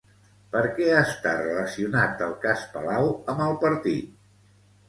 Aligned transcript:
Per 0.53 0.61
què 0.77 0.87
està 1.01 1.33
relacionat 1.41 2.25
el 2.29 2.35
cas 2.47 2.65
Palau 2.79 3.11
amb 3.35 3.45
el 3.49 3.55
partit? 3.69 4.21